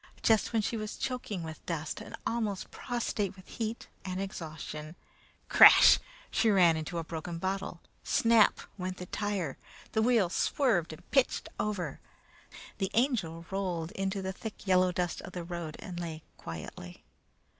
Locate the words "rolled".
13.51-13.91